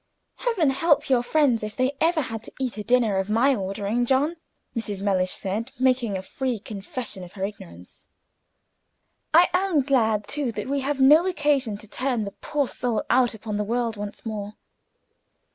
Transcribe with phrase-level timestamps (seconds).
[0.37, 4.03] "Heaven help your friends if they ever had to eat a dinner of my ordering,
[4.07, 4.37] John,"
[4.75, 4.99] Mrs.
[4.99, 8.09] Mellish said, making a free confession of her ignorance;
[9.31, 13.35] "I am glad, too, that we have no occasion to turn the poor soul out
[13.35, 14.53] upon the world once more.